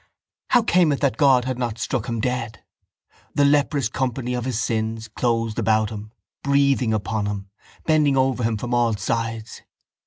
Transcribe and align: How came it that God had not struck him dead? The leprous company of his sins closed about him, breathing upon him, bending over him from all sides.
How 0.47 0.63
came 0.63 0.91
it 0.91 0.99
that 1.01 1.15
God 1.15 1.45
had 1.45 1.59
not 1.59 1.77
struck 1.77 2.07
him 2.09 2.21
dead? 2.21 2.63
The 3.35 3.45
leprous 3.45 3.87
company 3.87 4.33
of 4.33 4.45
his 4.45 4.59
sins 4.59 5.07
closed 5.07 5.59
about 5.59 5.91
him, 5.91 6.11
breathing 6.41 6.91
upon 6.91 7.27
him, 7.27 7.51
bending 7.85 8.17
over 8.17 8.41
him 8.41 8.57
from 8.57 8.73
all 8.73 8.95
sides. 8.95 9.61